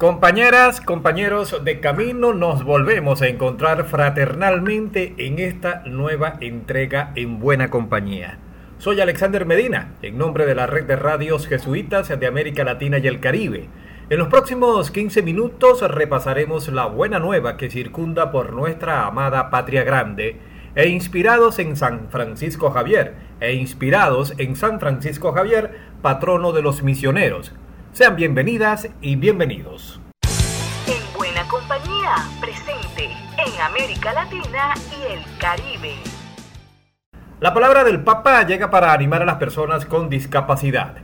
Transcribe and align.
Compañeras, 0.00 0.80
compañeros 0.80 1.62
de 1.62 1.78
camino, 1.78 2.32
nos 2.32 2.64
volvemos 2.64 3.20
a 3.20 3.28
encontrar 3.28 3.84
fraternalmente 3.84 5.14
en 5.18 5.38
esta 5.38 5.82
nueva 5.84 6.38
entrega 6.40 7.12
en 7.16 7.38
buena 7.38 7.68
compañía. 7.68 8.38
Soy 8.78 8.98
Alexander 9.02 9.44
Medina, 9.44 9.92
en 10.00 10.16
nombre 10.16 10.46
de 10.46 10.54
la 10.54 10.66
red 10.66 10.86
de 10.86 10.96
radios 10.96 11.46
jesuitas 11.46 12.08
de 12.08 12.26
América 12.26 12.64
Latina 12.64 12.96
y 12.96 13.08
el 13.08 13.20
Caribe. 13.20 13.68
En 14.08 14.18
los 14.18 14.28
próximos 14.28 14.90
15 14.90 15.20
minutos 15.20 15.82
repasaremos 15.82 16.68
la 16.68 16.86
buena 16.86 17.18
nueva 17.18 17.58
que 17.58 17.68
circunda 17.68 18.32
por 18.32 18.54
nuestra 18.54 19.04
amada 19.04 19.50
patria 19.50 19.84
grande 19.84 20.38
e 20.74 20.88
inspirados 20.88 21.58
en 21.58 21.76
San 21.76 22.08
Francisco 22.08 22.70
Javier, 22.70 23.16
e 23.38 23.52
inspirados 23.52 24.32
en 24.38 24.56
San 24.56 24.80
Francisco 24.80 25.34
Javier, 25.34 25.72
patrono 26.00 26.52
de 26.52 26.62
los 26.62 26.82
misioneros, 26.82 27.52
sean 27.92 28.14
bienvenidas 28.16 28.88
y 29.00 29.16
bienvenidos. 29.16 30.00
En 30.86 31.18
buena 31.18 31.46
compañía, 31.48 32.14
presente 32.40 33.04
en 33.04 33.60
América 33.60 34.12
Latina 34.12 34.74
y 34.90 35.12
el 35.12 35.38
Caribe. 35.38 35.94
La 37.40 37.52
palabra 37.52 37.84
del 37.84 38.02
Papa 38.02 38.46
llega 38.46 38.70
para 38.70 38.92
animar 38.92 39.22
a 39.22 39.26
las 39.26 39.36
personas 39.36 39.86
con 39.86 40.08
discapacidad. 40.08 40.96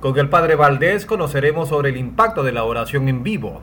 Con 0.00 0.16
el 0.18 0.28
Padre 0.28 0.54
Valdés 0.54 1.06
conoceremos 1.06 1.70
sobre 1.70 1.90
el 1.90 1.96
impacto 1.96 2.44
de 2.44 2.52
la 2.52 2.64
oración 2.64 3.08
en 3.08 3.22
vivo. 3.22 3.62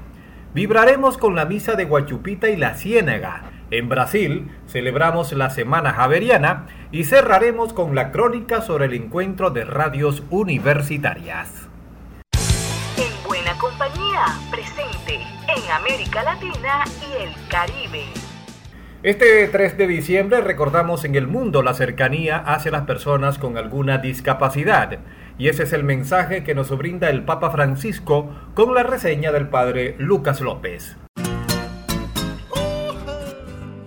Vibraremos 0.53 1.17
con 1.17 1.35
la 1.35 1.45
misa 1.45 1.75
de 1.75 1.85
Guachupita 1.85 2.49
y 2.49 2.57
la 2.57 2.73
Ciénaga. 2.73 3.51
En 3.71 3.89
Brasil 3.89 4.51
celebramos 4.67 5.31
la 5.33 5.49
Semana 5.49 5.93
Javeriana 5.93 6.65
y 6.91 7.05
cerraremos 7.05 7.73
con 7.73 7.95
la 7.95 8.11
crónica 8.11 8.61
sobre 8.61 8.85
el 8.85 8.93
encuentro 8.93 9.49
de 9.49 9.65
radios 9.65 10.23
universitarias 10.29 11.64
presente 14.49 15.15
en 15.15 15.71
América 15.71 16.23
Latina 16.23 16.83
y 17.01 17.23
el 17.23 17.29
Caribe. 17.49 18.03
Este 19.03 19.47
3 19.47 19.77
de 19.77 19.87
diciembre 19.87 20.41
recordamos 20.41 21.05
en 21.05 21.15
el 21.15 21.27
mundo 21.27 21.61
la 21.61 21.73
cercanía 21.73 22.37
hacia 22.37 22.71
las 22.71 22.83
personas 22.83 23.37
con 23.37 23.57
alguna 23.57 23.99
discapacidad 23.99 24.99
y 25.37 25.49
ese 25.49 25.63
es 25.63 25.73
el 25.73 25.83
mensaje 25.83 26.43
que 26.43 26.55
nos 26.55 26.75
brinda 26.77 27.09
el 27.09 27.23
Papa 27.23 27.51
Francisco 27.51 28.29
con 28.53 28.73
la 28.73 28.83
reseña 28.83 29.31
del 29.31 29.49
Padre 29.49 29.95
Lucas 29.99 30.41
López. 30.41 30.97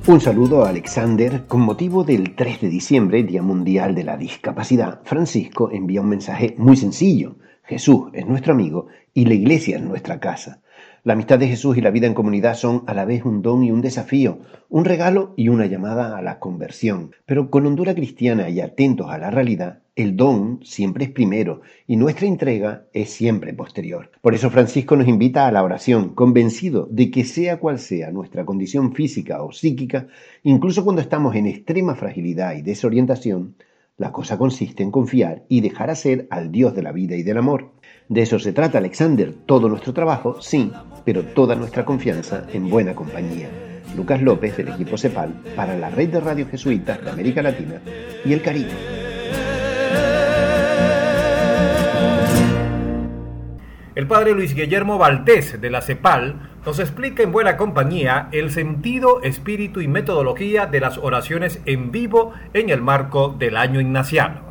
Un 0.06 0.20
saludo 0.20 0.64
a 0.64 0.70
Alexander. 0.70 1.46
Con 1.46 1.60
motivo 1.60 2.04
del 2.04 2.34
3 2.34 2.62
de 2.62 2.68
diciembre, 2.68 3.22
Día 3.24 3.42
Mundial 3.42 3.94
de 3.94 4.04
la 4.04 4.16
Discapacidad, 4.16 5.00
Francisco 5.04 5.70
envía 5.70 6.00
un 6.00 6.08
mensaje 6.08 6.54
muy 6.56 6.76
sencillo. 6.76 7.36
Jesús 7.64 8.08
es 8.14 8.26
nuestro 8.26 8.54
amigo 8.54 8.86
y 9.18 9.24
la 9.24 9.34
iglesia 9.34 9.78
es 9.78 9.82
nuestra 9.82 10.20
casa. 10.20 10.60
La 11.02 11.14
amistad 11.14 11.40
de 11.40 11.48
Jesús 11.48 11.76
y 11.76 11.80
la 11.80 11.90
vida 11.90 12.06
en 12.06 12.14
comunidad 12.14 12.54
son 12.54 12.84
a 12.86 12.94
la 12.94 13.04
vez 13.04 13.24
un 13.24 13.42
don 13.42 13.64
y 13.64 13.72
un 13.72 13.80
desafío, 13.80 14.38
un 14.68 14.84
regalo 14.84 15.34
y 15.36 15.48
una 15.48 15.66
llamada 15.66 16.16
a 16.16 16.22
la 16.22 16.38
conversión. 16.38 17.10
Pero 17.26 17.50
con 17.50 17.66
hondura 17.66 17.96
cristiana 17.96 18.48
y 18.48 18.60
atentos 18.60 19.10
a 19.10 19.18
la 19.18 19.32
realidad, 19.32 19.80
el 19.96 20.16
don 20.16 20.60
siempre 20.62 21.06
es 21.06 21.10
primero 21.10 21.62
y 21.88 21.96
nuestra 21.96 22.28
entrega 22.28 22.84
es 22.92 23.10
siempre 23.10 23.52
posterior. 23.54 24.12
Por 24.20 24.36
eso 24.36 24.50
Francisco 24.50 24.94
nos 24.94 25.08
invita 25.08 25.48
a 25.48 25.50
la 25.50 25.64
oración, 25.64 26.14
convencido 26.14 26.86
de 26.88 27.10
que 27.10 27.24
sea 27.24 27.58
cual 27.58 27.80
sea 27.80 28.12
nuestra 28.12 28.44
condición 28.44 28.94
física 28.94 29.42
o 29.42 29.50
psíquica, 29.50 30.06
incluso 30.44 30.84
cuando 30.84 31.02
estamos 31.02 31.34
en 31.34 31.48
extrema 31.48 31.96
fragilidad 31.96 32.54
y 32.54 32.62
desorientación, 32.62 33.56
la 33.96 34.12
cosa 34.12 34.38
consiste 34.38 34.84
en 34.84 34.92
confiar 34.92 35.44
y 35.48 35.60
dejar 35.60 35.90
hacer 35.90 36.28
al 36.30 36.52
Dios 36.52 36.72
de 36.72 36.82
la 36.82 36.92
vida 36.92 37.16
y 37.16 37.24
del 37.24 37.38
amor. 37.38 37.72
De 38.08 38.22
eso 38.22 38.38
se 38.38 38.54
trata, 38.54 38.78
Alexander. 38.78 39.34
Todo 39.44 39.68
nuestro 39.68 39.92
trabajo, 39.92 40.40
sí, 40.40 40.72
pero 41.04 41.24
toda 41.24 41.54
nuestra 41.54 41.84
confianza 41.84 42.44
en 42.52 42.70
buena 42.70 42.94
compañía. 42.94 43.50
Lucas 43.94 44.22
López, 44.22 44.56
del 44.56 44.68
equipo 44.68 44.96
CEPAL, 44.96 45.34
para 45.54 45.76
la 45.76 45.90
red 45.90 46.08
de 46.08 46.20
radio 46.20 46.46
jesuitas 46.48 47.04
de 47.04 47.10
América 47.10 47.42
Latina 47.42 47.80
y 48.24 48.32
el 48.32 48.40
Caribe. 48.40 48.70
El 53.94 54.06
padre 54.06 54.32
Luis 54.32 54.54
Guillermo 54.54 54.96
Valdés 54.96 55.60
de 55.60 55.70
la 55.70 55.82
CEPAL 55.82 56.50
nos 56.64 56.78
explica 56.78 57.22
en 57.22 57.32
buena 57.32 57.56
compañía 57.58 58.28
el 58.32 58.50
sentido, 58.50 59.22
espíritu 59.22 59.82
y 59.82 59.88
metodología 59.88 60.66
de 60.66 60.80
las 60.80 60.96
oraciones 60.96 61.60
en 61.66 61.90
vivo 61.90 62.32
en 62.54 62.70
el 62.70 62.80
marco 62.80 63.34
del 63.38 63.56
año 63.56 63.80
ignaciano. 63.80 64.47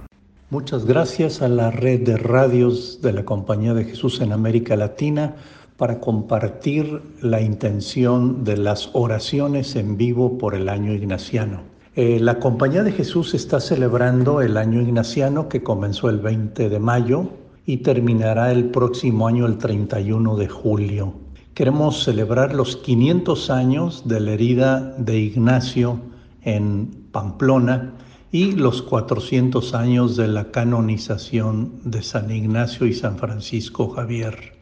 Muchas 0.49 0.85
gracias 0.85 1.41
a 1.41 1.49
la 1.49 1.71
red 1.71 2.05
de 2.05 2.15
radios 2.15 3.01
de 3.01 3.11
la 3.11 3.25
Compañía 3.25 3.73
de 3.73 3.83
Jesús 3.83 4.21
en 4.21 4.31
América 4.31 4.77
Latina 4.77 5.35
para 5.75 5.99
compartir 5.99 7.01
la 7.21 7.41
intención 7.41 8.45
de 8.45 8.55
las 8.55 8.89
oraciones 8.93 9.75
en 9.75 9.97
vivo 9.97 10.37
por 10.37 10.55
el 10.55 10.69
año 10.69 10.93
ignaciano. 10.93 11.63
Eh, 11.97 12.21
la 12.21 12.39
Compañía 12.39 12.83
de 12.83 12.93
Jesús 12.93 13.33
está 13.33 13.59
celebrando 13.59 14.39
el 14.39 14.55
año 14.55 14.79
ignaciano 14.79 15.49
que 15.49 15.63
comenzó 15.63 16.07
el 16.09 16.19
20 16.19 16.69
de 16.69 16.79
mayo 16.79 17.27
y 17.65 17.77
terminará 17.77 18.49
el 18.53 18.69
próximo 18.69 19.27
año 19.27 19.47
el 19.47 19.57
31 19.57 20.37
de 20.37 20.47
julio. 20.47 21.13
Queremos 21.55 22.05
celebrar 22.05 22.55
los 22.55 22.77
500 22.77 23.49
años 23.49 24.07
de 24.07 24.21
la 24.21 24.31
herida 24.31 24.95
de 24.97 25.19
Ignacio 25.19 25.99
en 26.41 27.09
Pamplona 27.11 27.95
y 28.31 28.51
los 28.51 28.81
400 28.81 29.73
años 29.73 30.17
de 30.17 30.27
la 30.27 30.51
canonización 30.51 31.71
de 31.83 32.03
San 32.03 32.29
Ignacio 32.31 32.85
y 32.85 32.93
San 32.93 33.17
Francisco 33.17 33.89
Javier. 33.89 34.53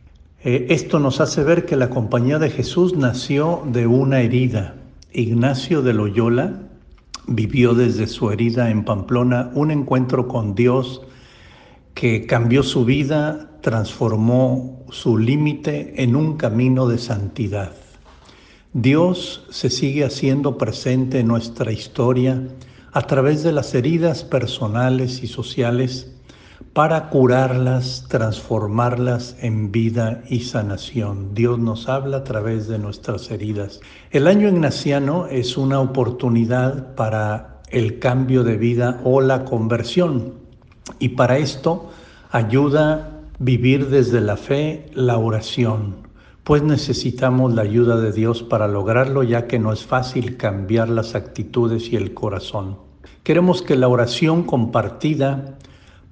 Eh, 0.43 0.67
esto 0.69 0.99
nos 0.99 1.19
hace 1.19 1.43
ver 1.43 1.65
que 1.65 1.75
la 1.75 1.89
Compañía 1.89 2.37
de 2.37 2.51
Jesús 2.51 2.95
nació 2.95 3.63
de 3.65 3.87
una 3.87 4.21
herida. 4.21 4.75
Ignacio 5.11 5.81
de 5.81 5.93
Loyola 5.93 6.61
vivió 7.27 7.73
desde 7.73 8.05
su 8.05 8.29
herida 8.29 8.69
en 8.69 8.85
Pamplona 8.85 9.49
un 9.55 9.71
encuentro 9.71 10.27
con 10.27 10.53
Dios 10.53 11.01
que 11.95 12.27
cambió 12.27 12.61
su 12.61 12.85
vida, 12.85 13.49
transformó 13.61 14.85
su 14.91 15.17
límite 15.17 16.03
en 16.03 16.15
un 16.15 16.37
camino 16.37 16.87
de 16.87 16.99
santidad. 16.99 17.71
Dios 18.73 19.47
se 19.49 19.69
sigue 19.69 20.03
haciendo 20.03 20.57
presente 20.57 21.21
en 21.21 21.27
nuestra 21.27 21.71
historia 21.71 22.43
a 22.95 23.01
través 23.01 23.43
de 23.43 23.51
las 23.51 23.75
heridas 23.75 24.23
personales 24.23 25.21
y 25.21 25.27
sociales 25.27 26.15
para 26.71 27.09
curarlas, 27.09 28.05
transformarlas 28.07 29.35
en 29.41 29.69
vida 29.69 30.23
y 30.29 30.39
sanación. 30.39 31.33
Dios 31.35 31.59
nos 31.59 31.89
habla 31.89 32.17
a 32.17 32.23
través 32.23 32.69
de 32.69 32.79
nuestras 32.79 33.29
heridas. 33.31 33.81
El 34.11 34.27
año 34.27 34.47
ignaciano 34.47 35.27
es 35.27 35.57
una 35.57 35.81
oportunidad 35.81 36.95
para 36.95 37.59
el 37.67 37.99
cambio 37.99 38.45
de 38.45 38.55
vida 38.55 39.01
o 39.03 39.19
la 39.19 39.43
conversión. 39.43 40.35
Y 40.97 41.09
para 41.09 41.37
esto 41.37 41.89
ayuda 42.31 43.23
vivir 43.39 43.89
desde 43.89 44.21
la 44.21 44.37
fe 44.37 44.89
la 44.93 45.17
oración, 45.17 46.07
pues 46.45 46.63
necesitamos 46.63 47.53
la 47.55 47.63
ayuda 47.63 47.97
de 47.97 48.13
Dios 48.13 48.41
para 48.41 48.69
lograrlo 48.69 49.21
ya 49.21 49.47
que 49.47 49.59
no 49.59 49.73
es 49.73 49.83
fácil 49.83 50.37
cambiar 50.37 50.87
las 50.87 51.13
actitudes 51.13 51.91
y 51.91 51.97
el 51.97 52.13
corazón. 52.13 52.84
Queremos 53.25 53.61
que 53.61 53.75
la 53.75 53.89
oración 53.89 54.43
compartida 54.43 55.57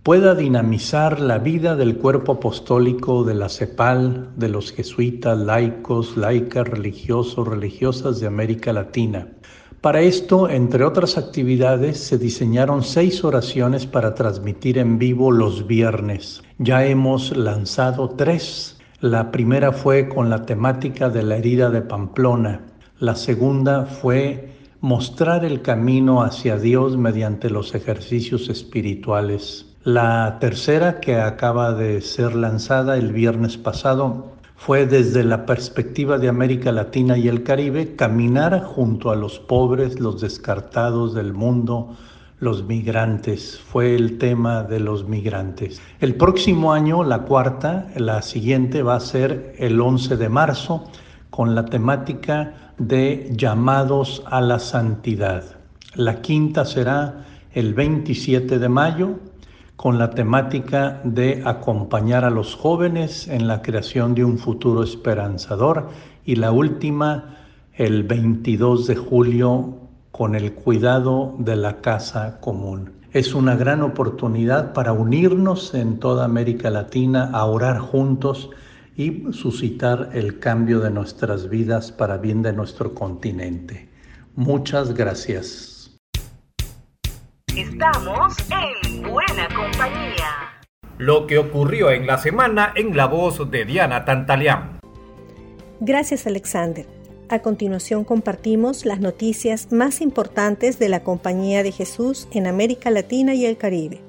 pueda 0.04 0.36
dinamizar 0.36 1.22
la 1.22 1.38
vida 1.38 1.78
del 1.78 1.98
cuerpo 1.98 2.34
apostólico 2.34 3.24
de 3.24 3.36
la 3.36 3.48
CEPAL, 3.48 4.32
de 4.36 4.50
los 4.50 4.74
jesuitas, 4.74 5.38
laicos, 5.38 6.18
laicas, 6.18 6.68
religiosos, 6.68 7.48
religiosas 7.48 8.20
de 8.20 8.28
América 8.28 8.74
Latina 8.74 9.30
para 9.84 10.00
esto, 10.00 10.50
entre 10.50 10.86
otras 10.86 11.18
actividades, 11.18 12.00
se 12.00 12.18
diseñaron 12.18 12.84
seis 12.84 13.22
oraciones 13.26 13.86
para 13.86 14.16
transmitir 14.16 14.78
en 14.78 14.98
vivo 14.98 15.30
los 15.30 15.68
viernes. 15.68 16.42
Ya 16.58 16.86
hemos 16.86 17.36
lanzado 17.36 18.08
tres. 18.12 18.80
La 19.02 19.30
primera 19.30 19.74
fue 19.74 20.08
con 20.08 20.30
la 20.30 20.46
temática 20.46 21.10
de 21.10 21.24
la 21.24 21.36
herida 21.36 21.70
de 21.70 21.82
Pamplona. 21.82 22.62
La 23.00 23.16
segunda 23.16 23.86
fue 23.86 24.53
mostrar 24.84 25.46
el 25.46 25.62
camino 25.62 26.24
hacia 26.24 26.58
Dios 26.58 26.98
mediante 26.98 27.50
los 27.50 27.74
ejercicios 27.74 28.50
espirituales. 28.50 29.66
La 29.86 30.40
tercera, 30.42 31.00
que 31.00 31.16
acaba 31.22 31.74
de 31.74 32.02
ser 32.02 32.36
lanzada 32.36 32.98
el 32.98 33.14
viernes 33.14 33.56
pasado, 33.56 34.34
fue 34.58 34.86
desde 34.86 35.24
la 35.24 35.46
perspectiva 35.46 36.18
de 36.18 36.28
América 36.28 36.74
Latina 36.74 37.18
y 37.18 37.30
el 37.30 37.44
Caribe 37.44 37.96
caminar 37.96 38.62
junto 38.62 39.10
a 39.10 39.16
los 39.16 39.40
pobres, 39.40 40.02
los 40.02 40.20
descartados 40.20 41.14
del 41.14 41.32
mundo, 41.32 41.96
los 42.40 42.66
migrantes. 42.66 43.58
Fue 43.58 43.96
el 43.96 44.18
tema 44.18 44.64
de 44.64 44.82
los 44.82 45.08
migrantes. 45.08 45.82
El 46.02 46.16
próximo 46.16 46.74
año, 46.74 47.06
la 47.06 47.20
cuarta, 47.20 47.88
la 47.96 48.22
siguiente 48.22 48.84
va 48.84 48.96
a 48.96 49.00
ser 49.00 49.56
el 49.60 49.80
11 49.80 50.18
de 50.18 50.28
marzo 50.28 50.84
con 51.30 51.56
la 51.56 51.64
temática 51.64 52.63
de 52.78 53.32
llamados 53.36 54.24
a 54.26 54.42
la 54.42 54.60
santidad. 54.60 55.44
La 55.96 56.22
quinta 56.22 56.66
será 56.66 57.26
el 57.52 57.74
27 57.74 58.60
de 58.60 58.70
mayo 58.70 59.20
con 59.76 59.98
la 59.98 60.12
temática 60.12 61.02
de 61.04 61.44
acompañar 61.46 62.26
a 62.26 62.30
los 62.30 62.56
jóvenes 62.56 63.28
en 63.28 63.48
la 63.48 63.62
creación 63.62 64.16
de 64.16 64.24
un 64.24 64.38
futuro 64.38 64.84
esperanzador 64.84 65.90
y 66.26 66.36
la 66.36 66.52
última 66.52 67.38
el 67.74 68.04
22 68.04 68.88
de 68.88 68.96
julio 68.96 69.78
con 70.12 70.36
el 70.36 70.54
cuidado 70.54 71.36
de 71.40 71.56
la 71.56 71.82
casa 71.82 72.40
común. 72.40 72.92
Es 73.14 73.34
una 73.36 73.56
gran 73.56 73.82
oportunidad 73.82 74.74
para 74.74 74.94
unirnos 74.94 75.74
en 75.74 76.00
toda 76.00 76.26
América 76.26 76.70
Latina 76.70 77.30
a 77.34 77.46
orar 77.46 77.80
juntos 77.80 78.50
y 78.96 79.32
suscitar 79.32 80.12
el 80.14 80.40
cambio 80.40 80.80
de 80.80 80.92
nuestras 80.92 81.50
vidas 81.50 81.92
para 81.92 82.18
bien 82.18 82.42
de 82.42 82.54
nuestro 82.54 82.94
continente. 82.94 83.90
Muchas 84.36 84.94
gracias. 84.94 85.96
Estamos 87.56 88.36
en 88.50 89.04
buena 89.04 89.48
compañía. 89.56 90.64
Lo 90.98 91.28
que 91.28 91.38
ocurrió 91.38 91.92
en 91.92 92.08
la 92.08 92.18
semana 92.18 92.72
en 92.76 92.96
la 92.96 93.08
voz 93.08 93.50
de 93.50 93.66
Diana 93.66 94.06
Tantalián. 94.06 94.80
Gracias 95.80 96.28
Alexander. 96.28 96.86
A 97.30 97.40
continuación 97.40 98.04
compartimos 98.04 98.86
las 98.86 99.00
noticias 99.00 99.72
más 99.72 100.02
importantes 100.02 100.78
de 100.78 100.90
la 100.90 101.04
Compañía 101.04 101.64
de 101.64 101.72
Jesús 101.72 102.28
en 102.32 102.48
América 102.48 102.92
Latina 102.92 103.34
y 103.34 103.46
el 103.46 103.58
Caribe. 103.58 104.02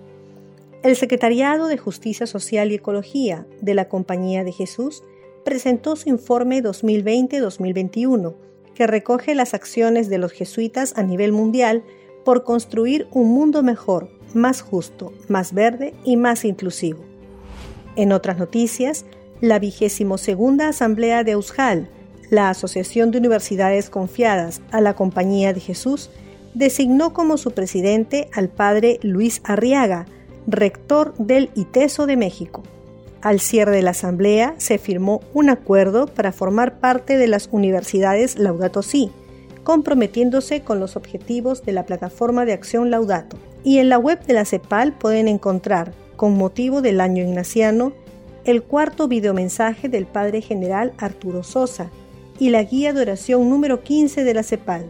El 0.84 0.96
Secretariado 0.96 1.66
de 1.66 1.78
Justicia 1.78 2.26
Social 2.26 2.70
y 2.70 2.74
Ecología 2.74 3.46
de 3.62 3.72
la 3.72 3.88
Compañía 3.88 4.44
de 4.44 4.52
Jesús 4.52 5.02
presentó 5.42 5.96
su 5.96 6.10
informe 6.10 6.62
2020-2021, 6.62 8.34
que 8.74 8.86
recoge 8.86 9.34
las 9.34 9.54
acciones 9.54 10.10
de 10.10 10.18
los 10.18 10.32
jesuitas 10.32 10.92
a 10.98 11.02
nivel 11.02 11.32
mundial 11.32 11.84
por 12.22 12.44
construir 12.44 13.06
un 13.12 13.32
mundo 13.32 13.62
mejor, 13.62 14.10
más 14.34 14.60
justo, 14.60 15.14
más 15.26 15.54
verde 15.54 15.94
y 16.04 16.18
más 16.18 16.44
inclusivo. 16.44 17.02
En 17.96 18.12
otras 18.12 18.36
noticias, 18.36 19.06
la 19.40 19.58
vigésimo 19.58 20.18
segunda 20.18 20.68
Asamblea 20.68 21.24
de 21.24 21.32
Euskal, 21.32 21.88
la 22.28 22.50
Asociación 22.50 23.10
de 23.10 23.16
Universidades 23.16 23.88
Confiadas 23.88 24.60
a 24.70 24.82
la 24.82 24.92
Compañía 24.92 25.54
de 25.54 25.60
Jesús, 25.60 26.10
designó 26.52 27.14
como 27.14 27.38
su 27.38 27.52
presidente 27.52 28.28
al 28.34 28.50
padre 28.50 28.98
Luis 29.00 29.40
Arriaga, 29.44 30.04
rector 30.46 31.14
del 31.18 31.50
ITESO 31.54 32.06
de 32.06 32.16
México. 32.16 32.62
Al 33.22 33.40
cierre 33.40 33.76
de 33.76 33.82
la 33.82 33.92
asamblea 33.92 34.54
se 34.58 34.78
firmó 34.78 35.22
un 35.32 35.48
acuerdo 35.48 36.06
para 36.06 36.32
formar 36.32 36.78
parte 36.78 37.16
de 37.16 37.26
las 37.26 37.48
universidades 37.50 38.38
Laudato 38.38 38.82
Si, 38.82 39.10
comprometiéndose 39.62 40.60
con 40.60 40.78
los 40.78 40.96
objetivos 40.96 41.64
de 41.64 41.72
la 41.72 41.86
plataforma 41.86 42.44
de 42.44 42.52
acción 42.52 42.90
Laudato. 42.90 43.38
Y 43.64 43.78
en 43.78 43.88
la 43.88 43.98
web 43.98 44.22
de 44.26 44.34
la 44.34 44.44
CEPAL 44.44 44.92
pueden 44.92 45.26
encontrar, 45.26 45.92
con 46.16 46.36
motivo 46.36 46.82
del 46.82 47.00
año 47.00 47.24
ignaciano, 47.24 47.92
el 48.44 48.62
cuarto 48.62 49.08
videomensaje 49.08 49.88
del 49.88 50.04
Padre 50.04 50.42
General 50.42 50.92
Arturo 50.98 51.42
Sosa 51.42 51.90
y 52.38 52.50
la 52.50 52.62
guía 52.62 52.92
de 52.92 53.00
oración 53.00 53.48
número 53.48 53.82
15 53.82 54.22
de 54.22 54.34
la 54.34 54.42
CEPAL. 54.42 54.84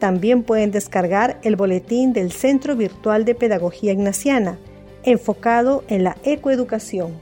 También 0.00 0.42
pueden 0.42 0.72
descargar 0.72 1.38
el 1.44 1.54
boletín 1.54 2.12
del 2.12 2.32
Centro 2.32 2.74
Virtual 2.74 3.24
de 3.24 3.36
Pedagogía 3.36 3.92
Ignaciana, 3.92 4.58
enfocado 5.04 5.84
en 5.88 6.04
la 6.04 6.16
ecoeducación, 6.24 7.12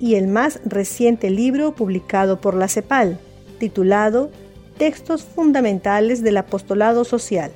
y 0.00 0.14
el 0.14 0.28
más 0.28 0.60
reciente 0.64 1.30
libro 1.30 1.72
publicado 1.72 2.40
por 2.40 2.54
la 2.54 2.68
CEPAL, 2.68 3.18
titulado 3.58 4.30
textos 4.78 5.22
fundamentales 5.22 6.22
del 6.22 6.38
apostolado 6.38 7.04
social. 7.04 7.52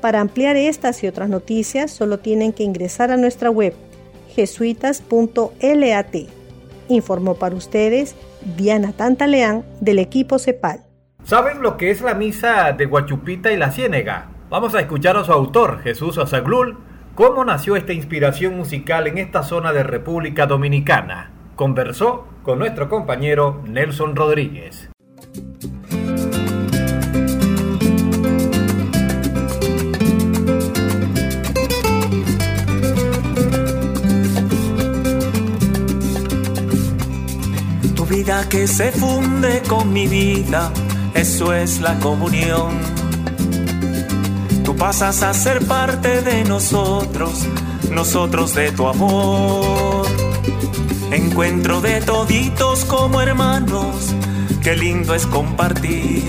Para 0.00 0.20
ampliar 0.20 0.56
estas 0.56 1.02
y 1.02 1.08
otras 1.08 1.28
noticias 1.28 1.90
solo 1.90 2.18
tienen 2.18 2.52
que 2.52 2.62
ingresar 2.62 3.10
a 3.10 3.16
nuestra 3.16 3.50
web 3.50 3.74
jesuitas.lat. 4.34 6.16
Informó 6.88 7.34
para 7.34 7.56
ustedes 7.56 8.14
Diana 8.56 8.92
Tantaleán 8.92 9.64
del 9.80 9.98
equipo 9.98 10.38
CEPAL. 10.38 10.84
¿Saben 11.24 11.60
lo 11.60 11.76
que 11.76 11.90
es 11.90 12.02
la 12.02 12.14
misa 12.14 12.72
de 12.72 12.86
Guachupita 12.86 13.50
y 13.50 13.56
la 13.56 13.72
Ciénega? 13.72 14.28
Vamos 14.48 14.76
a 14.76 14.80
escuchar 14.80 15.16
a 15.16 15.24
su 15.24 15.32
autor, 15.32 15.80
Jesús 15.82 16.18
Azaglul, 16.18 16.78
cómo 17.16 17.46
nació 17.46 17.76
esta 17.76 17.94
inspiración 17.94 18.56
musical 18.56 19.06
en 19.06 19.16
esta 19.16 19.42
zona 19.42 19.72
de 19.72 19.82
República 19.82 20.46
Dominicana. 20.46 21.30
Conversó 21.56 22.28
con 22.42 22.58
nuestro 22.58 22.90
compañero 22.90 23.62
Nelson 23.66 24.14
Rodríguez. 24.14 24.90
vida 38.08 38.48
que 38.48 38.68
se 38.68 38.92
funde 38.92 39.62
con 39.68 39.92
mi 39.92 40.06
vida, 40.06 40.72
eso 41.14 41.52
es 41.52 41.80
la 41.80 41.98
comunión. 41.98 42.95
Pasas 44.78 45.22
a 45.22 45.32
ser 45.32 45.66
parte 45.66 46.22
de 46.22 46.44
nosotros, 46.44 47.46
nosotros 47.90 48.54
de 48.54 48.72
tu 48.72 48.86
amor. 48.86 50.06
Encuentro 51.10 51.80
de 51.80 52.00
toditos 52.02 52.84
como 52.84 53.20
hermanos, 53.22 54.14
qué 54.62 54.76
lindo 54.76 55.14
es 55.14 55.26
compartir. 55.26 56.24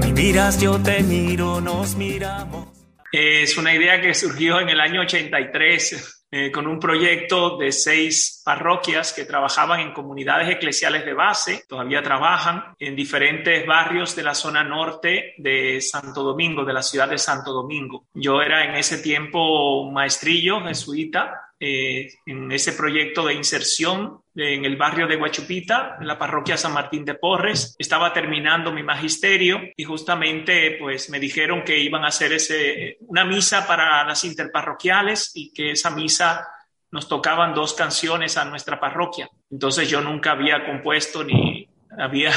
Me 0.00 0.12
miras, 0.12 0.60
yo 0.60 0.80
te 0.80 1.02
miro, 1.02 1.60
nos 1.60 1.96
miramos. 1.96 2.68
Es 3.12 3.56
una 3.58 3.74
idea 3.74 4.00
que 4.00 4.14
surgió 4.14 4.60
en 4.60 4.70
el 4.70 4.80
año 4.80 5.02
83 5.02 6.19
eh, 6.32 6.52
con 6.52 6.66
un 6.66 6.78
proyecto 6.78 7.56
de 7.56 7.72
seis 7.72 8.40
parroquias 8.44 9.12
que 9.12 9.24
trabajaban 9.24 9.80
en 9.80 9.92
comunidades 9.92 10.48
eclesiales 10.48 11.04
de 11.04 11.12
base, 11.12 11.64
todavía 11.68 12.02
trabajan 12.02 12.74
en 12.78 12.94
diferentes 12.94 13.66
barrios 13.66 14.14
de 14.14 14.22
la 14.22 14.34
zona 14.34 14.62
norte 14.62 15.34
de 15.38 15.80
Santo 15.80 16.22
Domingo, 16.22 16.64
de 16.64 16.72
la 16.72 16.82
ciudad 16.82 17.08
de 17.08 17.18
Santo 17.18 17.52
Domingo. 17.52 18.04
Yo 18.14 18.42
era 18.42 18.64
en 18.64 18.76
ese 18.76 18.98
tiempo 18.98 19.90
maestrillo 19.90 20.60
jesuita 20.60 21.50
eh, 21.62 22.08
en 22.24 22.50
ese 22.52 22.72
proyecto 22.72 23.26
de 23.26 23.34
inserción 23.34 24.22
en 24.40 24.64
el 24.64 24.76
barrio 24.76 25.06
de 25.06 25.16
Huachupita, 25.16 25.96
en 26.00 26.06
la 26.06 26.18
parroquia 26.18 26.56
San 26.56 26.72
Martín 26.72 27.04
de 27.04 27.14
Porres. 27.14 27.76
Estaba 27.78 28.12
terminando 28.12 28.72
mi 28.72 28.82
magisterio 28.82 29.60
y 29.76 29.84
justamente 29.84 30.76
pues 30.78 31.10
me 31.10 31.20
dijeron 31.20 31.62
que 31.62 31.78
iban 31.78 32.04
a 32.04 32.08
hacer 32.08 32.32
ese, 32.32 32.96
una 33.00 33.24
misa 33.24 33.66
para 33.66 34.04
las 34.04 34.24
interparroquiales 34.24 35.32
y 35.34 35.52
que 35.52 35.72
esa 35.72 35.90
misa 35.90 36.48
nos 36.90 37.08
tocaban 37.08 37.54
dos 37.54 37.74
canciones 37.74 38.36
a 38.36 38.44
nuestra 38.44 38.80
parroquia. 38.80 39.28
Entonces 39.50 39.88
yo 39.88 40.00
nunca 40.00 40.32
había 40.32 40.64
compuesto 40.64 41.22
ni 41.22 41.59
había 42.00 42.32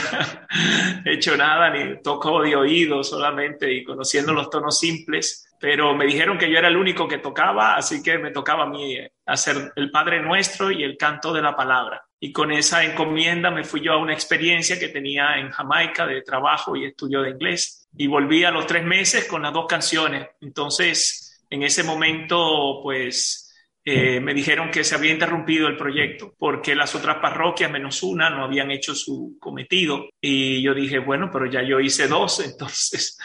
hecho 1.05 1.36
nada, 1.38 1.70
ni 1.70 2.01
toco 2.01 2.41
de 2.41 2.55
oído 2.55 3.03
solamente 3.03 3.72
y 3.72 3.84
conociendo 3.84 4.34
los 4.34 4.50
tonos 4.50 4.79
simples 4.79 5.48
pero 5.63 5.96
me 5.96 6.05
dijeron 6.05 6.38
que 6.38 6.51
yo 6.51 6.58
era 6.58 6.67
el 6.67 6.75
único 6.75 7.08
que 7.08 7.20
tocaba, 7.20 7.77
así 7.77 8.03
que 8.03 8.17
me 8.17 8.32
tocaba 8.32 8.63
a 8.63 8.70
mí 8.70 8.98
hacer 9.25 9.72
el 9.77 9.91
Padre 9.91 10.22
Nuestro 10.22 10.70
y 10.70 10.84
el 10.84 10.98
canto 10.98 11.32
de 11.32 11.41
la 11.41 11.55
palabra. 11.55 12.05
Y 12.20 12.34
con 12.34 12.51
esa 12.51 12.84
encomienda 12.84 13.50
me 13.50 13.63
fui 13.63 13.79
yo 13.79 13.93
a 13.93 13.98
una 13.98 14.12
experiencia 14.12 14.77
que 14.77 14.89
tenía 14.89 15.38
en 15.38 15.51
Jamaica 15.51 16.05
de 16.05 16.22
trabajo 16.22 16.75
y 16.75 16.84
estudio 16.84 17.22
de 17.22 17.29
inglés. 17.29 17.88
Y 17.96 18.08
volví 18.08 18.43
a 18.43 18.51
los 18.51 18.67
tres 18.67 18.84
meses 18.84 19.24
con 19.24 19.43
las 19.43 19.53
dos 19.53 19.65
canciones. 19.65 20.27
Entonces, 20.41 21.41
en 21.50 21.63
ese 21.63 21.84
momento, 21.84 22.82
pues 22.84 23.42
eh, 23.86 24.22
me 24.22 24.34
dijeron 24.34 24.72
que 24.72 24.84
se 24.84 24.96
había 24.96 25.12
interrumpido 25.12 25.68
el 25.68 25.75
proyecto 25.75 26.34
porque 26.38 26.74
las 26.75 26.96
otras 26.96 27.18
parroquias, 27.18 27.70
menos 27.70 28.02
una, 28.02 28.30
no 28.30 28.46
habían 28.46 28.72
hecho 28.72 28.96
su 28.96 29.38
cometido. 29.40 30.10
Y 30.22 30.62
yo 30.62 30.74
dije, 30.74 31.00
bueno, 31.00 31.30
pero 31.32 31.46
ya 31.48 31.62
yo 31.63 31.80
hice 31.80 32.08
dos, 32.08 32.40
entonces 32.46 33.18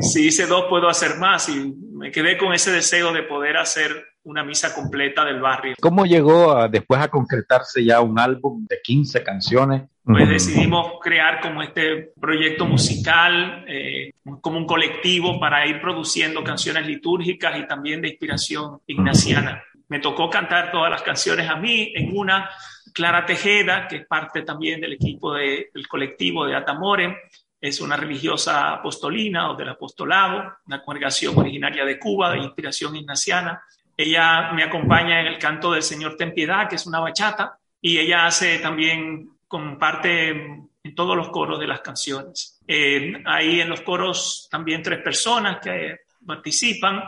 si 0.00 0.26
hice 0.26 0.46
dos 0.46 0.66
puedo 0.68 0.88
hacer 0.88 1.18
más. 1.18 1.48
Y 1.48 1.74
me 1.92 2.10
quedé 2.10 2.38
con 2.38 2.54
ese 2.54 2.72
deseo 2.72 3.12
de 3.12 3.22
poder 3.24 3.56
hacer 3.56 4.04
una 4.28 4.44
misa 4.44 4.74
completa 4.74 5.24
del 5.24 5.40
barrio. 5.40 5.74
¿Cómo 5.80 6.04
llegó 6.04 6.68
después 6.68 7.00
a 7.00 7.08
concretarse 7.08 7.84
ya 7.84 8.00
un 8.00 8.18
álbum 8.18 8.66
de 8.66 8.78
15 8.82 9.24
canciones? 9.24 9.82
Pues 10.04 10.28
decidimos 10.28 10.92
crear 11.02 11.40
como 11.40 11.62
este 11.62 12.12
proyecto 12.20 12.66
musical, 12.66 13.64
eh, 13.66 14.12
como 14.40 14.58
un 14.58 14.66
colectivo 14.66 15.40
para 15.40 15.66
ir 15.66 15.80
produciendo 15.80 16.44
canciones 16.44 16.86
litúrgicas 16.86 17.58
y 17.58 17.66
también 17.66 18.00
de 18.00 18.08
inspiración 18.08 18.80
ignaciana. 18.86 19.62
Me 19.88 19.98
tocó 19.98 20.28
cantar 20.28 20.70
todas 20.70 20.90
las 20.90 21.02
canciones 21.02 21.48
a 21.48 21.56
mí 21.56 21.92
en 21.94 22.16
una 22.16 22.50
Clara 22.92 23.24
Tejeda, 23.24 23.88
que 23.88 23.96
es 23.96 24.06
parte 24.06 24.42
también 24.42 24.80
del 24.80 24.94
equipo 24.94 25.34
del 25.34 25.88
colectivo 25.88 26.46
de 26.46 26.54
Atamore, 26.54 27.16
es 27.60 27.80
una 27.80 27.96
religiosa 27.96 28.72
apostolina 28.74 29.50
o 29.50 29.56
del 29.56 29.70
apostolado, 29.70 30.58
una 30.66 30.82
congregación 30.82 31.36
originaria 31.36 31.84
de 31.84 31.98
Cuba, 31.98 32.30
de 32.30 32.38
inspiración 32.38 32.94
ignaciana. 32.94 33.62
Ella 33.98 34.52
me 34.52 34.62
acompaña 34.62 35.20
en 35.20 35.26
el 35.26 35.38
canto 35.38 35.72
del 35.72 35.82
Señor 35.82 36.16
Ten 36.16 36.32
Piedad, 36.32 36.68
que 36.68 36.76
es 36.76 36.86
una 36.86 37.00
bachata, 37.00 37.58
y 37.80 37.98
ella 37.98 38.26
hace 38.26 38.60
también, 38.60 39.32
comparte 39.48 40.28
en 40.30 40.94
todos 40.94 41.16
los 41.16 41.30
coros 41.30 41.58
de 41.58 41.66
las 41.66 41.80
canciones. 41.80 42.60
Eh, 42.68 43.20
ahí 43.26 43.60
en 43.60 43.68
los 43.68 43.80
coros 43.80 44.46
también 44.50 44.82
tres 44.82 45.00
personas 45.00 45.58
que 45.60 45.96
participan, 46.24 47.02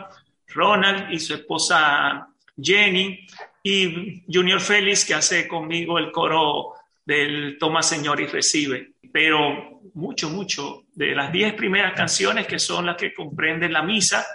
Ronald 0.47 1.13
y 1.13 1.19
su 1.19 1.33
esposa 1.33 2.27
Jenny, 2.61 3.25
y 3.63 4.23
Junior 4.27 4.59
Félix, 4.59 5.05
que 5.05 5.13
hace 5.13 5.47
conmigo 5.47 5.97
el 5.97 6.11
coro 6.11 6.73
del 7.05 7.57
Toma 7.57 7.83
Señor 7.83 8.19
y 8.19 8.25
Recibe. 8.25 8.95
Pero 9.13 9.81
mucho, 9.93 10.29
mucho 10.29 10.83
de 10.93 11.15
las 11.15 11.31
diez 11.31 11.53
primeras 11.53 11.93
canciones 11.93 12.47
que 12.47 12.59
son 12.59 12.87
las 12.87 12.97
que 12.97 13.13
comprenden 13.13 13.71
la 13.71 13.81
misa, 13.81 14.25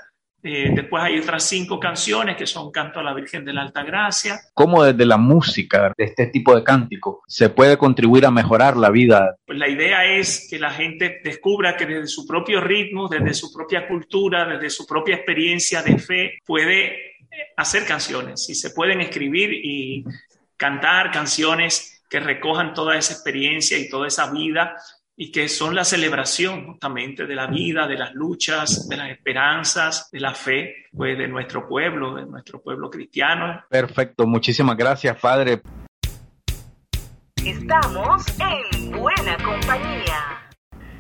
eh, 0.49 0.71
después 0.73 1.03
hay 1.03 1.19
otras 1.19 1.43
cinco 1.43 1.81
canciones 1.81 2.37
que 2.37 2.47
son 2.47 2.71
Canto 2.71 3.01
a 3.01 3.03
la 3.03 3.13
Virgen 3.13 3.45
de 3.45 3.53
la 3.53 3.63
Alta 3.63 3.83
Gracia. 3.83 4.39
¿Cómo 4.55 4.85
desde 4.85 5.05
la 5.05 5.17
música 5.17 5.93
de 5.97 6.05
este 6.05 6.29
tipo 6.29 6.55
de 6.55 6.63
cántico 6.63 7.23
se 7.27 7.51
puede 7.51 7.77
contribuir 7.77 8.27
a 8.27 8.31
mejorar 8.31 8.77
la 8.77 8.91
vida? 8.91 9.37
Pues 9.45 9.59
la 9.59 9.69
idea 9.69 10.05
es 10.05 10.47
que 10.49 10.61
la 10.61 10.71
gente 10.71 11.21
descubra 11.25 11.77
que 11.77 11.85
desde 11.85 12.07
su 12.07 12.27
propio 12.27 12.61
ritmo, 12.61 13.09
desde 13.09 13.35
su 13.35 13.53
propia 13.53 13.89
cultura, 13.89 14.47
desde 14.47 14.71
su 14.71 14.87
propia 14.87 15.17
experiencia 15.17 15.83
de 15.83 15.99
fe, 15.99 16.39
puede 16.47 17.17
hacer 17.57 17.85
canciones 17.85 18.49
y 18.49 18.55
se 18.55 18.71
pueden 18.71 19.01
escribir 19.01 19.51
y 19.53 20.05
cantar 20.57 21.11
canciones 21.11 22.05
que 22.09 22.21
recojan 22.21 22.73
toda 22.73 22.97
esa 22.97 23.15
experiencia 23.15 23.77
y 23.79 23.89
toda 23.89 24.07
esa 24.07 24.31
vida 24.31 24.77
y 25.19 25.33
que 25.33 25.49
son 25.49 25.75
la 25.75 25.85
celebración 25.85 26.67
justamente 26.67 27.27
de 27.27 27.35
la 27.35 27.47
vida, 27.47 27.87
de 27.87 27.97
las 27.97 28.15
luchas, 28.15 28.87
de 28.87 28.97
las 28.99 29.11
esperanzas, 29.11 30.11
de 30.13 30.21
la 30.21 30.35
fe 30.35 30.75
pues, 30.95 31.17
de 31.17 31.27
nuestro 31.27 31.67
pueblo, 31.67 32.15
de 32.15 32.27
nuestro 32.27 32.61
pueblo 32.61 32.91
cristiano. 32.91 33.63
Perfecto, 33.71 34.27
muchísimas 34.27 34.77
gracias, 34.77 35.19
Padre. 35.19 35.63
Estamos 37.43 38.27
en 38.39 38.91
buena 38.93 39.37
compañía. 39.43 40.51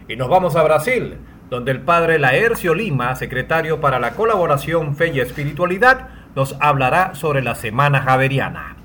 Y 0.09 0.17
nos 0.17 0.31
vamos 0.31 0.57
a 0.57 0.63
Brasil, 0.63 1.19
donde 1.51 1.73
el 1.73 1.83
Padre 1.83 2.19
Laercio 2.19 2.75
Lima, 2.75 3.15
secretario 3.17 3.81
para 3.81 3.99
la 3.99 4.13
colaboración 4.13 4.97
Fe 4.97 5.09
y 5.13 5.21
Espiritualidad, 5.21 6.09
nos 6.35 6.57
hablará 6.61 7.15
sobre 7.15 7.43
la 7.43 7.55
Semana 7.55 8.01
Javeriana. 8.01 8.77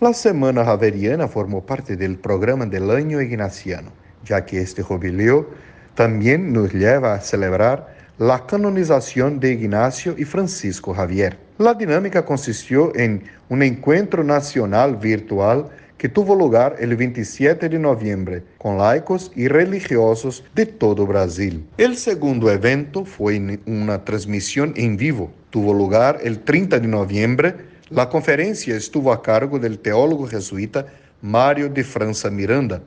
La 0.00 0.12
Semana 0.12 0.64
Javeriana 0.64 1.28
formó 1.28 1.64
parte 1.64 1.96
del 1.96 2.18
programa 2.18 2.66
del 2.66 2.90
año 2.90 3.20
ignaciano 3.20 4.01
ya 4.24 4.44
que 4.44 4.60
este 4.60 4.82
jubileo 4.82 5.48
también 5.94 6.52
nos 6.52 6.72
lleva 6.72 7.14
a 7.14 7.20
celebrar 7.20 7.94
la 8.18 8.46
canonización 8.46 9.40
de 9.40 9.52
Ignacio 9.52 10.14
y 10.16 10.24
Francisco 10.24 10.94
Javier. 10.94 11.38
La 11.58 11.74
dinámica 11.74 12.24
consistió 12.24 12.94
en 12.94 13.24
un 13.48 13.62
encuentro 13.62 14.22
nacional 14.22 14.96
virtual 14.96 15.68
que 16.02 16.08
tuvo 16.08 16.34
lugar 16.34 16.76
el 16.80 16.96
27 16.96 17.68
de 17.68 17.78
noviembre 17.78 18.42
con 18.58 18.76
laicos 18.76 19.30
y 19.36 19.46
religiosos 19.46 20.42
de 20.54 20.66
todo 20.66 21.06
Brasil. 21.06 21.64
El 21.78 21.96
segundo 21.96 22.50
evento 22.50 23.04
fue 23.04 23.60
una 23.66 24.04
transmisión 24.04 24.72
en 24.76 24.96
vivo. 24.96 25.30
Tuvo 25.50 25.72
lugar 25.72 26.18
el 26.22 26.40
30 26.40 26.80
de 26.80 26.88
noviembre. 26.88 27.54
La 27.88 28.08
conferencia 28.08 28.74
estuvo 28.74 29.12
a 29.12 29.22
cargo 29.22 29.58
del 29.60 29.78
teólogo 29.78 30.26
jesuita 30.26 30.86
Mario 31.20 31.68
de 31.68 31.84
França 31.84 32.32
Miranda, 32.32 32.82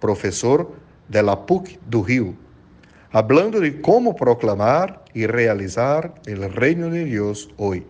profesor 0.00 0.72
de 1.08 1.22
la 1.22 1.46
PUC 1.46 1.78
do 1.88 2.04
Rio, 2.04 2.34
hablando 3.10 3.60
de 3.60 3.80
cómo 3.80 4.14
proclamar 4.16 5.04
y 5.14 5.26
realizar 5.26 6.14
el 6.26 6.52
reino 6.52 6.90
de 6.90 7.04
Dios 7.04 7.50
hoy. 7.56 7.84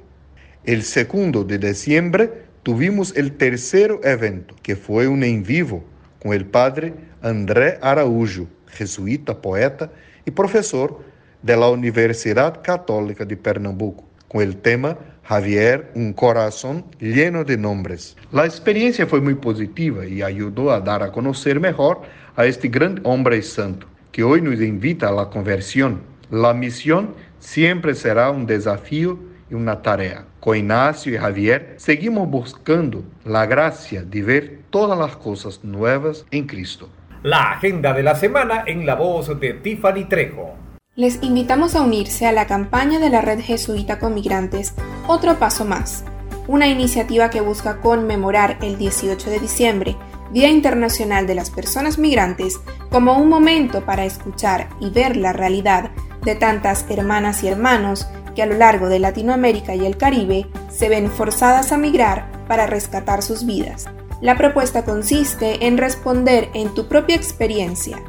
El 0.65 0.83
segundo 0.83 1.45
de 1.45 1.59
diciembre 1.59 2.47
tuvimos 2.63 3.17
el 3.17 3.37
tercer 3.37 3.99
evento, 4.03 4.55
que 4.63 4.77
fue 4.77 5.09
un 5.09 5.23
en 5.23 5.43
vivo 5.43 5.85
con 6.21 6.33
el 6.33 6.47
padre 6.47 6.95
André 7.23 7.79
Araújo, 7.81 8.47
jesuita, 8.67 9.41
poeta 9.41 9.91
y 10.25 10.31
profesor 10.31 11.01
de 11.43 11.57
la 11.57 11.69
Universidad 11.71 12.63
Católica 12.63 13.25
de 13.25 13.37
Pernambuco, 13.37 14.05
con 14.29 14.43
el 14.43 14.57
tema 14.57 14.99
Javier, 15.28 15.90
un 15.97 16.12
corazón 16.12 16.85
lleno 17.00 17.42
de 17.42 17.56
nombres. 17.56 18.16
La 18.30 18.45
experiencia 18.45 19.09
fue 19.09 19.21
muy 19.21 19.35
positiva 19.35 20.06
y 20.06 20.23
ayudó 20.23 20.71
a 20.71 20.78
dar 20.78 21.02
a 21.02 21.11
conocer 21.11 21.59
mejor 21.59 22.02
a 22.37 22.47
este 22.47 22.68
gran 22.68 23.00
hombre 23.02 23.42
santo, 23.42 23.88
que 24.12 24.23
hoy 24.23 24.40
nos 24.40 24.61
invita 24.61 25.09
a 25.09 25.12
la 25.12 25.28
conversión. 25.28 26.02
La 26.30 26.54
misión 26.54 27.16
siempre 27.40 27.97
será 27.97 28.30
un 28.30 28.47
desafío 28.47 29.18
y 29.50 29.54
una 29.54 29.83
tarea. 29.83 30.26
Con 30.38 30.59
Ignacio 30.59 31.12
y 31.12 31.18
Javier 31.18 31.75
seguimos 31.76 32.28
buscando 32.30 33.02
la 33.25 33.47
gracia 33.47 34.04
de 34.04 34.23
ver 34.23 34.61
todas 34.71 34.97
las 34.97 35.16
cosas 35.16 35.64
nuevas 35.64 36.25
en 36.30 36.47
Cristo. 36.47 36.88
La 37.25 37.50
agenda 37.50 37.92
de 37.92 38.04
la 38.04 38.14
semana 38.14 38.62
en 38.64 38.87
la 38.87 38.95
voz 38.95 39.40
de 39.40 39.54
Tiffany 39.54 40.04
Trejo. 40.04 40.66
Les 40.97 41.23
invitamos 41.23 41.75
a 41.75 41.83
unirse 41.83 42.26
a 42.26 42.33
la 42.33 42.47
campaña 42.47 42.99
de 42.99 43.11
la 43.11 43.21
Red 43.21 43.41
Jesuita 43.41 43.99
con 43.99 44.15
Migrantes, 44.15 44.73
Otro 45.07 45.38
Paso 45.38 45.67
Más, 45.67 46.05
una 46.49 46.69
iniciativa 46.69 47.29
que 47.29 47.43
busca 47.43 47.83
conmemorar 47.83 48.57
el 48.62 48.79
18 48.79 49.29
de 49.29 49.38
diciembre 49.38 49.97
Día 50.33 50.49
Internacional 50.49 51.26
de 51.26 51.35
las 51.35 51.50
Personas 51.50 51.99
Migrantes 51.99 52.59
como 52.88 53.19
un 53.19 53.29
momento 53.29 53.85
para 53.85 54.07
escuchar 54.07 54.71
y 54.81 54.88
ver 54.88 55.19
la 55.19 55.35
realidad 55.35 55.91
de 56.25 56.35
tantas 56.35 56.87
hermanas 56.88 57.43
y 57.43 57.49
hermanos 57.49 58.07
que 58.35 58.43
a 58.43 58.47
lo 58.47 58.57
largo 58.57 58.88
de 58.88 58.99
Latinoamérica 58.99 59.75
y 59.75 59.85
el 59.85 59.99
Caribe 59.99 60.47
se 60.71 60.88
ven 60.88 61.11
forzadas 61.11 61.73
a 61.73 61.76
migrar 61.76 62.33
para 62.49 62.67
rescatar 62.67 63.23
sus 63.23 63.45
vidas. 63.45 63.85
La 64.23 64.38
propuesta 64.38 64.87
consiste 64.87 65.67
en 65.67 65.76
responder 65.76 66.49
en 66.55 66.73
tu 66.73 66.88
propia 66.88 67.17
experiencia. 67.17 68.03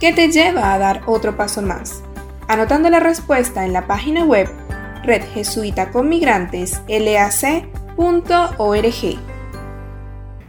¿Qué 0.00 0.14
te 0.14 0.28
lleva 0.30 0.72
a 0.72 0.78
dar 0.78 1.02
otro 1.06 1.36
paso 1.36 1.60
más? 1.60 2.02
Anotando 2.50 2.90
la 2.90 2.98
respuesta 2.98 3.64
en 3.64 3.72
la 3.72 3.86
página 3.86 4.24
web 4.24 4.48
Red 5.04 5.22
Jesuita 5.34 5.92
con 5.92 6.08
Migrantes 6.08 6.82
LAC.org. 6.88 7.60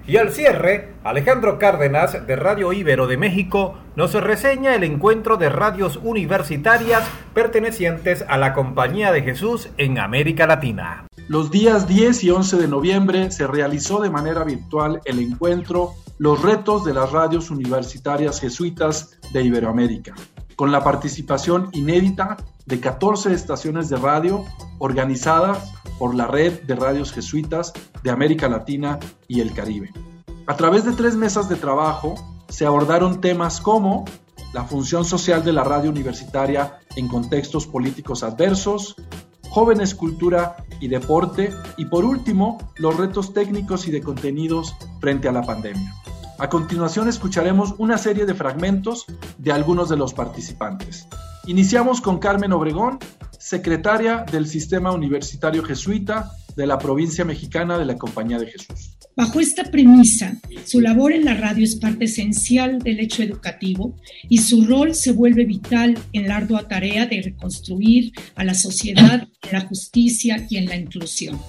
Y 0.08 0.18
al 0.18 0.32
cierre, 0.32 0.96
Alejandro 1.04 1.60
Cárdenas 1.60 2.26
de 2.26 2.36
Radio 2.36 2.74
Ibero 2.74 3.06
de 3.06 3.18
México 3.18 3.76
nos 3.96 4.16
reseña 4.16 4.74
el 4.74 4.84
encuentro 4.84 5.38
de 5.38 5.50
radios 5.50 6.00
universitarias 6.02 7.04
pertenecientes 7.36 8.26
a 8.28 8.40
la 8.40 8.56
Compañía 8.56 9.12
de 9.12 9.22
Jesús 9.22 9.70
en 9.78 10.00
América 10.00 10.48
Latina. 10.48 11.06
Los 11.28 11.52
días 11.52 11.88
10 11.88 12.24
y 12.24 12.32
11 12.32 12.58
de 12.58 12.68
noviembre 12.68 13.30
se 13.30 13.46
realizó 13.46 14.02
de 14.02 14.10
manera 14.10 14.44
virtual 14.44 15.02
el 15.06 15.20
encuentro 15.20 15.92
Los 16.18 16.42
retos 16.42 16.84
de 16.84 16.96
las 16.96 17.12
radios 17.12 17.52
universitarias 17.52 18.40
jesuitas 18.40 19.20
de 19.34 19.44
Iberoamérica, 19.44 20.16
con 20.56 20.72
la 20.72 20.84
participación 20.84 21.70
inédita 21.74 22.38
de 22.66 22.80
14 22.80 23.34
estaciones 23.34 23.90
de 23.90 23.98
radio 23.98 24.46
organizadas 24.80 25.72
por 26.00 26.16
la 26.16 26.28
red 26.28 26.62
de 26.64 26.76
radios 26.76 27.12
jesuitas 27.12 27.74
de 28.04 28.12
América 28.12 28.50
Latina 28.50 29.00
y 29.28 29.42
el 29.42 29.54
Caribe. 29.54 29.92
A 30.48 30.56
través 30.56 30.86
de 30.86 30.94
tres 30.94 31.16
mesas 31.16 31.50
de 31.50 31.56
trabajo 31.56 32.16
se 32.50 32.66
abordaron 32.66 33.22
temas 33.22 33.62
como 33.62 34.06
la 34.54 34.66
función 34.66 35.06
social 35.06 35.44
de 35.44 35.54
la 35.54 35.64
radio 35.64 35.90
universitaria 35.90 36.80
en 36.96 37.08
contextos 37.08 37.68
políticos 37.68 38.24
adversos, 38.24 38.96
jóvenes, 39.50 39.96
cultura 39.96 40.58
y 40.80 40.88
deporte 40.88 41.52
y 41.78 41.86
por 41.86 42.04
último 42.04 42.58
los 42.76 42.98
retos 42.98 43.34
técnicos 43.34 43.88
y 43.88 43.92
de 43.92 44.02
contenidos 44.02 44.76
frente 45.00 45.28
a 45.28 45.32
la 45.32 45.44
pandemia. 45.44 46.01
A 46.42 46.50
continuación 46.50 47.08
escucharemos 47.08 47.76
una 47.78 48.00
serie 48.00 48.26
de 48.26 48.34
fragmentos 48.34 49.06
de 49.38 49.52
algunos 49.52 49.90
de 49.90 49.96
los 49.96 50.16
participantes. 50.16 51.08
Iniciamos 51.46 52.02
con 52.02 52.18
Carmen 52.18 52.52
Obregón, 52.52 52.98
secretaria 53.38 54.26
del 54.32 54.48
Sistema 54.48 54.92
Universitario 54.92 55.62
Jesuita 55.62 56.32
de 56.56 56.66
la 56.66 56.80
provincia 56.80 57.24
mexicana 57.26 57.78
de 57.78 57.86
la 57.86 57.96
Compañía 57.96 58.40
de 58.40 58.48
Jesús. 58.48 58.98
Bajo 59.16 59.40
esta 59.40 59.66
premisa, 59.66 60.36
su 60.66 60.82
labor 60.82 61.12
en 61.12 61.26
la 61.26 61.36
radio 61.36 61.64
es 61.64 61.76
parte 61.76 62.06
esencial 62.06 62.80
del 62.80 63.02
hecho 63.02 63.22
educativo 63.22 63.96
y 64.28 64.40
su 64.40 64.66
rol 64.66 64.96
se 64.96 65.12
vuelve 65.12 65.46
vital 65.46 65.96
en 66.12 66.28
la 66.28 66.38
ardua 66.38 66.68
tarea 66.68 67.06
de 67.06 67.22
reconstruir 67.22 68.14
a 68.34 68.44
la 68.44 68.56
sociedad 68.56 69.28
en 69.44 69.52
la 69.52 69.62
justicia 69.62 70.44
y 70.50 70.58
en 70.58 70.66
la 70.66 70.76
inclusión. 70.76 71.40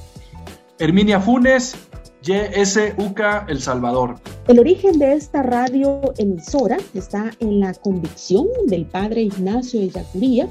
Herminia 0.79 1.19
Funes, 1.19 1.77
YS 2.25 2.79
UCA 2.99 3.47
El 3.49 3.61
Salvador. 3.61 4.15
El 4.47 4.61
origen 4.61 4.99
de 5.01 5.15
esta 5.15 5.43
radio 5.43 6.01
emisora 6.19 6.79
está 6.95 7.33
en 7.41 7.59
la 7.59 7.75
convicción 7.75 8.47
del 8.67 8.87
padre 8.87 9.23
Ignacio 9.23 9.81
de 9.81 9.91
Yacuría. 9.91 10.49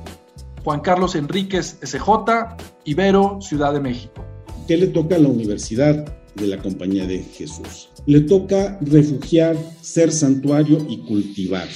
Juan 0.65 0.81
Carlos 0.81 1.15
Enríquez 1.15 1.77
SJ, 1.81 2.01
Ibero, 2.83 3.39
Ciudad 3.41 3.71
de 3.73 3.79
México. 3.79 4.25
¿Qué 4.67 4.75
le 4.75 4.87
toca 4.87 5.15
a 5.15 5.19
la 5.19 5.29
universidad? 5.29 6.05
de 6.35 6.47
la 6.47 6.61
Compañía 6.61 7.05
de 7.05 7.19
Jesús. 7.19 7.89
Le 8.05 8.21
toca 8.21 8.77
refugiar, 8.79 9.57
ser 9.81 10.13
santuario 10.13 10.77
y 10.87 10.99
cultivar. 10.99 11.67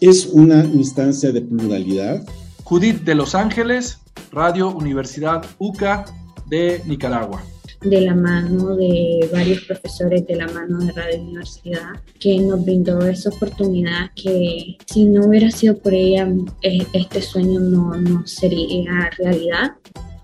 Es 0.00 0.26
una 0.26 0.64
instancia 0.64 1.30
de 1.30 1.42
pluralidad. 1.42 2.26
Judith 2.64 3.02
de 3.04 3.14
Los 3.14 3.36
Ángeles, 3.36 4.00
Radio 4.32 4.74
Universidad 4.74 5.46
UCA 5.58 6.06
de 6.48 6.82
Nicaragua 6.86 7.40
de 7.84 8.00
la 8.00 8.14
mano 8.14 8.76
de 8.76 9.28
varios 9.32 9.62
profesores, 9.64 10.26
de 10.26 10.36
la 10.36 10.48
mano 10.48 10.78
de 10.78 10.92
Radio 10.92 11.22
Universidad, 11.22 12.00
que 12.18 12.38
nos 12.38 12.64
brindó 12.64 13.06
esa 13.06 13.30
oportunidad 13.30 14.10
que 14.14 14.76
si 14.86 15.04
no 15.04 15.26
hubiera 15.26 15.50
sido 15.50 15.78
por 15.78 15.94
ella, 15.94 16.28
eh, 16.62 16.86
este 16.92 17.20
sueño 17.20 17.60
no, 17.60 17.94
no 17.96 18.26
sería 18.26 19.10
realidad. 19.18 19.72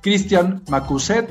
Cristian 0.00 0.62
Macuset, 0.68 1.28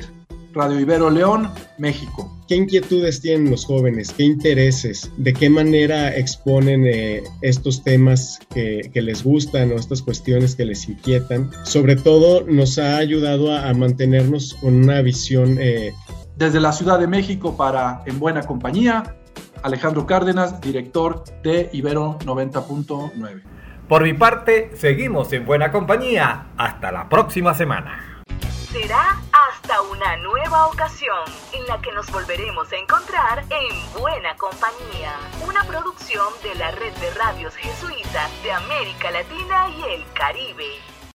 Radio 0.53 0.79
Ibero 0.79 1.09
León, 1.09 1.49
México. 1.77 2.35
¿Qué 2.47 2.55
inquietudes 2.55 3.21
tienen 3.21 3.51
los 3.51 3.65
jóvenes? 3.65 4.11
¿Qué 4.11 4.23
intereses? 4.23 5.11
¿De 5.17 5.33
qué 5.33 5.51
manera 5.51 6.17
exponen 6.17 6.87
eh, 6.87 7.21
estos 7.41 7.83
temas 7.83 8.39
que, 8.51 8.89
les 8.95 9.23
gustan 9.23 9.71
o 9.71 9.75
estas 9.75 10.01
cuestiones 10.01 10.55
que 10.55 10.65
les 10.65 10.89
inquietan? 10.89 11.51
Sobre 11.63 11.95
todo 11.95 12.43
nos 12.43 12.79
ha 12.79 12.97
ayudado 12.97 13.55
a, 13.55 13.71
mantenernos 13.75 14.55
con 14.55 14.73
una 14.73 15.03
visión 15.03 15.57
eh, 15.61 15.93
desde 16.39 16.61
la 16.61 16.71
Ciudad 16.71 16.97
de 16.97 17.05
México 17.05 17.57
para 17.57 18.01
En 18.05 18.17
Buena 18.17 18.43
Compañía, 18.43 19.17
Alejandro 19.61 20.07
Cárdenas, 20.07 20.61
director 20.61 21.25
de 21.43 21.69
Ibero 21.73 22.17
90.9. 22.19 23.43
Por 23.89 24.03
mi 24.03 24.13
parte, 24.13 24.71
seguimos 24.77 25.33
en 25.33 25.45
Buena 25.45 25.69
Compañía. 25.69 26.47
Hasta 26.55 26.93
la 26.93 27.09
próxima 27.09 27.53
semana. 27.53 28.23
Será 28.71 29.19
hasta 29.49 29.81
una 29.81 30.15
nueva 30.17 30.67
ocasión 30.67 31.25
en 31.51 31.67
la 31.67 31.81
que 31.81 31.91
nos 31.91 32.09
volveremos 32.09 32.71
a 32.71 32.77
encontrar 32.77 33.43
en 33.49 33.99
Buena 34.01 34.33
Compañía, 34.37 35.17
una 35.45 35.65
producción 35.65 36.27
de 36.41 36.55
la 36.55 36.71
red 36.71 36.93
de 36.99 37.13
radios 37.15 37.53
jesuitas 37.55 38.31
de 38.43 38.51
América 38.53 39.11
Latina 39.11 39.67
y 39.77 39.93
el 39.93 40.05
Caribe. 40.13 40.98